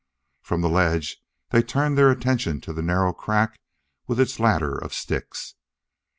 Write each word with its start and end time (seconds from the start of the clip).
From 0.41 0.61
the 0.61 0.67
ledge 0.67 1.21
they 1.51 1.61
turned 1.61 1.95
their 1.95 2.09
attention 2.09 2.59
to 2.61 2.73
the 2.73 2.81
narrow 2.81 3.13
crack 3.13 3.59
with 4.07 4.19
its 4.19 4.39
ladder 4.39 4.75
of 4.75 4.95
sticks. 4.95 5.53